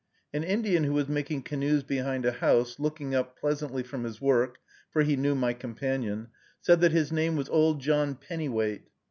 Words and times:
An 0.33 0.43
Indian 0.43 0.83
who 0.83 0.93
was 0.93 1.07
making 1.07 1.43
canoes 1.43 1.83
behind 1.83 2.25
a 2.25 2.31
house, 2.31 2.79
looking 2.79 3.13
up 3.13 3.37
pleasantly 3.39 3.83
from 3.83 4.03
his 4.03 4.19
work, 4.19 4.57
for 4.89 5.03
he 5.03 5.15
knew 5.15 5.35
my 5.35 5.53
companion, 5.53 6.29
said 6.59 6.81
that 6.81 6.91
his 6.91 7.11
name 7.11 7.35
was 7.35 7.49
Old 7.49 7.79
John 7.81 8.15
Pennyweight. 8.15 8.87